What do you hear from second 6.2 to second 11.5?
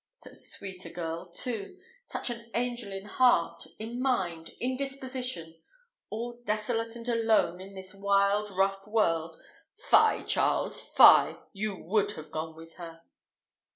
desolate and alone in this wide rough world! Fie, Charles, fie!